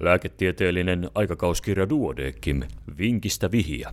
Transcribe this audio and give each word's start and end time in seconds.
Lääketieteellinen 0.00 1.10
aikakauskirja 1.14 1.88
Duodekim, 1.88 2.62
vinkistä 2.98 3.50
vihiä. 3.50 3.92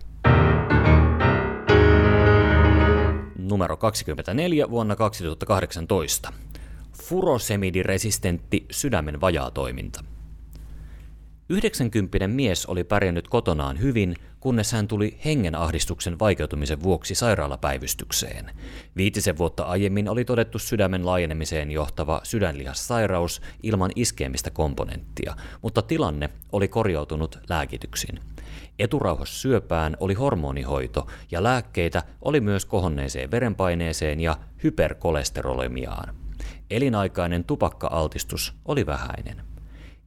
Numero 3.38 3.78
24 3.78 4.70
vuonna 4.70 4.96
2018. 4.96 6.34
Furosemidi-resistentti 7.04 8.66
sydämen 8.72 9.22
vajaatoiminta. 9.22 10.04
90 11.50 12.28
mies 12.28 12.66
oli 12.66 12.84
pärjännyt 12.84 13.28
kotonaan 13.28 13.82
hyvin, 13.82 14.16
kunnes 14.40 14.72
hän 14.72 14.88
tuli 14.88 15.18
hengenahdistuksen 15.26 16.20
vaikeutumisen 16.20 16.84
vuoksi 16.84 17.16
sairaalapäivystykseen. 17.16 18.52
Viitisen 18.98 19.38
vuotta 19.38 19.64
aiemmin 19.64 20.10
oli 20.10 20.26
todettu 20.26 20.60
sydämen 20.60 21.06
laajenemiseen 21.06 21.72
johtava 21.72 22.22
sydänlihassairaus 22.24 23.42
ilman 23.64 23.92
iskemistä 23.96 24.52
komponenttia, 24.52 25.36
mutta 25.62 25.82
tilanne 25.82 26.30
oli 26.52 26.68
korjautunut 26.68 27.40
lääkityksin. 27.50 28.20
Eturauhassyöpään 28.80 29.98
oli 30.00 30.14
hormonihoito 30.14 31.08
ja 31.32 31.44
lääkkeitä 31.44 32.04
oli 32.22 32.40
myös 32.42 32.66
kohonneeseen 32.66 33.32
verenpaineeseen 33.32 34.20
ja 34.20 34.38
hyperkolesterolemiaan. 34.64 36.16
Elinaikainen 36.70 37.44
tupakka-altistus 37.44 38.54
oli 38.66 38.86
vähäinen. 38.86 39.57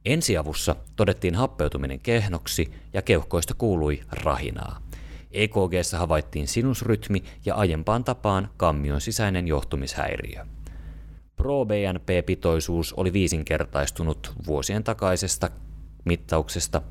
Ensiavussa 0.05 0.75
todettiin 0.95 1.35
happeutuminen 1.35 1.99
kehnoksi 1.99 2.73
ja 2.93 3.01
keuhkoista 3.01 3.53
kuului 3.53 4.01
rahinaa. 4.11 4.81
EKG 5.31 5.73
havaittiin 5.97 6.47
sinusrytmi 6.47 7.23
ja 7.45 7.55
aiempaan 7.55 8.03
tapaan 8.03 8.49
kammion 8.57 9.01
sisäinen 9.01 9.47
johtumishäiriö. 9.47 10.45
Pro-BNP-pitoisuus 11.35 12.93
oli 12.93 13.13
viisinkertaistunut 13.13 14.33
vuosien 14.47 14.83
takaisesta 14.83 15.49
mittauksesta. 16.05 16.81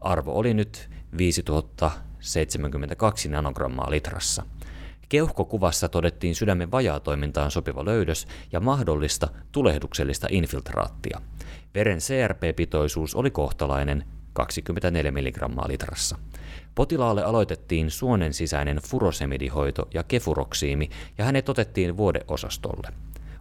Arvo 0.00 0.32
oli 0.32 0.54
nyt 0.54 0.90
5072 1.18 3.28
nanogrammaa 3.28 3.90
litrassa. 3.90 4.46
Keuhkokuvassa 5.12 5.88
todettiin 5.88 6.34
sydämen 6.34 6.70
vajaatoimintaan 6.70 7.50
sopiva 7.50 7.84
löydös 7.84 8.26
ja 8.52 8.60
mahdollista 8.60 9.28
tulehduksellista 9.52 10.26
infiltraattia. 10.30 11.20
Veren 11.74 11.98
CRP-pitoisuus 11.98 13.14
oli 13.14 13.30
kohtalainen 13.30 14.04
24 14.32 15.10
mg 15.10 15.68
litrassa. 15.68 16.18
Potilaalle 16.74 17.22
aloitettiin 17.22 17.90
suonen 17.90 18.34
sisäinen 18.34 18.76
furosemidihoito 18.76 19.88
ja 19.94 20.02
kefuroksiimi 20.02 20.90
ja 21.18 21.24
hänet 21.24 21.48
otettiin 21.48 21.96
vuodeosastolle. 21.96 22.88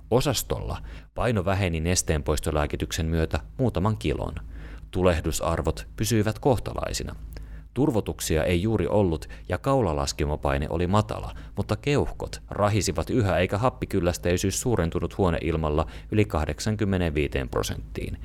Osastolla 0.09 0.77
paino 1.15 1.45
väheni 1.45 1.79
nesteenpoistolääkityksen 1.79 3.05
myötä 3.05 3.39
muutaman 3.57 3.97
kilon. 3.97 4.35
Tulehdusarvot 4.91 5.87
pysyivät 5.95 6.39
kohtalaisina– 6.39 7.15
Turvotuksia 7.73 8.43
ei 8.43 8.61
juuri 8.61 8.87
ollut 8.87 9.29
ja 9.49 9.57
kaulalaskimopaine 9.57 10.67
oli 10.69 10.87
matala, 10.87 11.35
mutta 11.55 11.75
keuhkot 11.75 12.41
rahisivat 12.49 13.09
yhä 13.09 13.37
eikä 13.37 13.57
happikyllästeisyys 13.57 14.61
suurentunut 14.61 15.17
huoneilmalla 15.17 15.85
yli 16.11 16.25
85 16.25 17.31
prosenttiin. 17.51 18.17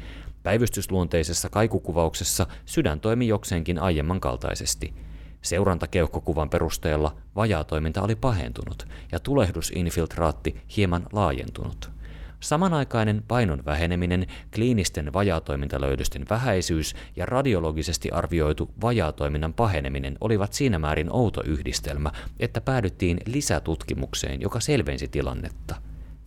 Päivystysluonteisessa 0.42 1.48
kaikukuvauksessa 1.48 2.46
sydän 2.64 3.00
toimi 3.00 3.28
jokseenkin 3.28 3.78
aiemman 3.78 4.20
kaltaisesti. 4.20 4.94
Seurantakeuhkokuvan 5.42 6.50
perusteella 6.50 7.16
vajaatoiminta 7.36 8.02
oli 8.02 8.16
pahentunut 8.16 8.88
ja 9.12 9.20
tulehdusinfiltraatti 9.20 10.56
hieman 10.76 11.06
laajentunut. 11.12 11.95
Samanaikainen 12.40 13.22
painon 13.28 13.64
väheneminen, 13.64 14.26
kliinisten 14.54 15.12
vajaatoimintalöydösten 15.12 16.26
vähäisyys 16.30 16.94
ja 17.16 17.26
radiologisesti 17.26 18.10
arvioitu 18.10 18.70
vajaatoiminnan 18.80 19.54
paheneminen 19.54 20.18
olivat 20.20 20.52
siinä 20.52 20.78
määrin 20.78 21.12
outo 21.12 21.42
yhdistelmä, 21.46 22.12
että 22.40 22.60
päädyttiin 22.60 23.20
lisätutkimukseen, 23.26 24.40
joka 24.40 24.60
selvensi 24.60 25.08
tilannetta. 25.08 25.74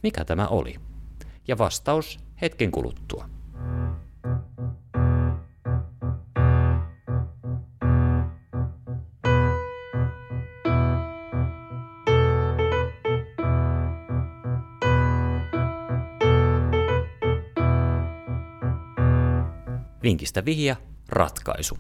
Mikä 0.03 0.25
tämä 0.25 0.47
oli? 0.47 0.75
Ja 1.47 1.58
vastaus 1.58 2.20
hetken 2.41 2.72
kuluttua. 2.72 3.30
Vinkistä 20.04 20.46
vihja, 20.46 20.76
ratkaisu. 21.10 21.78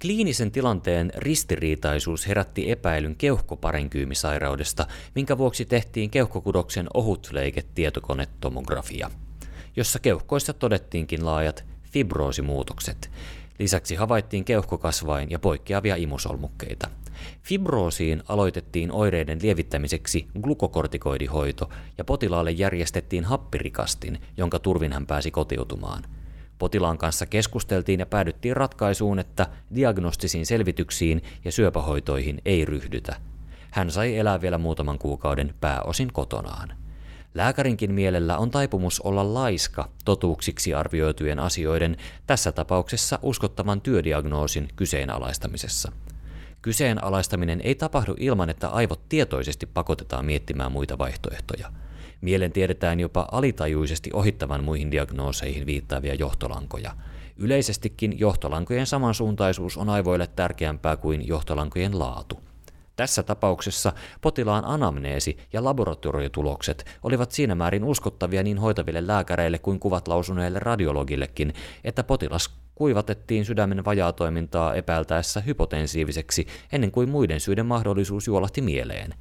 Kliinisen 0.00 0.50
tilanteen 0.50 1.12
ristiriitaisuus 1.16 2.28
herätti 2.28 2.70
epäilyn 2.70 3.16
keuhkoparenkyymisairaudesta, 3.16 4.86
minkä 5.14 5.38
vuoksi 5.38 5.64
tehtiin 5.64 6.10
keuhkokudoksen 6.10 6.86
ohutleiketietokonetomografia, 6.94 9.10
jossa 9.76 9.98
keuhkoissa 9.98 10.52
todettiinkin 10.52 11.26
laajat 11.26 11.64
fibroosimuutokset. 11.82 13.10
Lisäksi 13.58 13.94
havaittiin 13.94 14.44
keuhkokasvain 14.44 15.30
ja 15.30 15.38
poikkeavia 15.38 15.96
imusolmukkeita. 15.96 16.90
Fibroosiin 17.42 18.22
aloitettiin 18.28 18.92
oireiden 18.92 19.38
lievittämiseksi 19.42 20.26
glukokortikoidihoito 20.40 21.70
ja 21.98 22.04
potilaalle 22.04 22.50
järjestettiin 22.50 23.24
happirikastin, 23.24 24.18
jonka 24.36 24.58
turvin 24.58 24.92
hän 24.92 25.06
pääsi 25.06 25.30
kotiutumaan– 25.30 26.04
Potilaan 26.62 26.98
kanssa 26.98 27.26
keskusteltiin 27.26 28.00
ja 28.00 28.06
päädyttiin 28.06 28.56
ratkaisuun, 28.56 29.18
että 29.18 29.46
diagnostisiin 29.74 30.46
selvityksiin 30.46 31.22
ja 31.44 31.52
syöpähoitoihin 31.52 32.42
ei 32.44 32.64
ryhdytä. 32.64 33.16
Hän 33.70 33.90
sai 33.90 34.18
elää 34.18 34.40
vielä 34.40 34.58
muutaman 34.58 34.98
kuukauden 34.98 35.54
pääosin 35.60 36.12
kotonaan. 36.12 36.72
Lääkärinkin 37.34 37.94
mielellä 37.94 38.38
on 38.38 38.50
taipumus 38.50 39.00
olla 39.00 39.34
laiska 39.34 39.88
totuuksiksi 40.04 40.74
arvioitujen 40.74 41.38
asioiden, 41.38 41.96
tässä 42.26 42.52
tapauksessa 42.52 43.18
uskottavan 43.22 43.80
työdiagnoosin 43.80 44.68
kyseenalaistamisessa. 44.76 45.92
Kyseenalaistaminen 46.62 47.60
ei 47.60 47.74
tapahdu 47.74 48.14
ilman, 48.18 48.50
että 48.50 48.68
aivot 48.68 49.08
tietoisesti 49.08 49.66
pakotetaan 49.66 50.24
miettimään 50.24 50.72
muita 50.72 50.98
vaihtoehtoja– 50.98 51.72
Mielen 52.22 52.52
tiedetään 52.52 53.00
jopa 53.00 53.28
alitajuisesti 53.32 54.10
ohittavan 54.12 54.64
muihin 54.64 54.90
diagnooseihin 54.90 55.66
viittaavia 55.66 56.14
johtolankoja. 56.14 56.92
Yleisestikin 57.36 58.18
johtolankojen 58.18 58.86
samansuuntaisuus 58.86 59.76
on 59.76 59.88
aivoille 59.88 60.26
tärkeämpää 60.26 60.96
kuin 60.96 61.28
johtolankojen 61.28 61.98
laatu. 61.98 62.40
Tässä 62.96 63.22
tapauksessa 63.22 63.92
potilaan 64.20 64.64
anamneesi 64.64 65.38
ja 65.52 65.64
laboratoriotulokset 65.64 66.84
olivat 67.02 67.32
siinä 67.32 67.54
määrin 67.54 67.84
uskottavia 67.84 68.42
niin 68.42 68.58
hoitaville 68.58 69.06
lääkäreille 69.06 69.58
kuin 69.58 69.80
kuvat 69.80 70.08
lausuneille 70.08 70.58
radiologillekin, 70.58 71.54
että 71.84 72.04
potilas 72.04 72.50
kuivatettiin 72.74 73.44
sydämen 73.44 73.84
vajaatoimintaa 73.84 74.74
epäiltäessä 74.74 75.40
hypotensiiviseksi 75.40 76.46
ennen 76.72 76.90
kuin 76.90 77.10
muiden 77.10 77.40
syiden 77.40 77.66
mahdollisuus 77.66 78.26
juolahti 78.26 78.60
mieleen. 78.60 79.14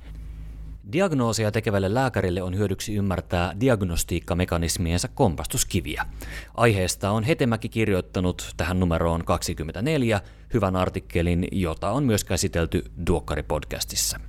Diagnoosia 0.93 1.51
tekevälle 1.51 1.93
lääkärille 1.93 2.43
on 2.43 2.57
hyödyksi 2.57 2.95
ymmärtää 2.95 3.53
diagnostiikkamekanismiensa 3.59 5.07
kompastuskiviä. 5.07 6.05
Aiheesta 6.53 7.11
on 7.11 7.23
Hetemäki 7.23 7.69
kirjoittanut 7.69 8.53
tähän 8.57 8.79
numeroon 8.79 9.25
24 9.25 10.21
hyvän 10.53 10.75
artikkelin, 10.75 11.47
jota 11.51 11.91
on 11.91 12.03
myös 12.03 12.23
käsitelty 12.23 12.83
Duokkari-podcastissa. 13.09 14.19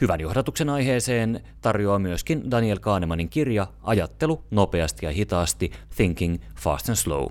Hyvän 0.00 0.20
johdatuksen 0.20 0.70
aiheeseen 0.70 1.40
tarjoaa 1.60 1.98
myöskin 1.98 2.50
Daniel 2.50 2.78
Kahnemanin 2.78 3.28
kirja 3.28 3.66
Ajattelu 3.82 4.44
nopeasti 4.50 5.06
ja 5.06 5.12
hitaasti 5.12 5.72
Thinking 5.96 6.36
Fast 6.60 6.88
and 6.88 6.96
Slow. 6.96 7.26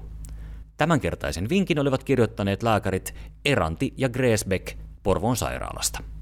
Tämänkertaisen 0.77 1.49
vinkin 1.49 1.79
olivat 1.79 2.03
kirjoittaneet 2.03 2.63
lääkärit 2.63 3.13
Eranti 3.45 3.93
ja 3.97 4.09
Gresbeck 4.09 4.77
Porvoon 5.03 5.37
sairaalasta. 5.37 6.12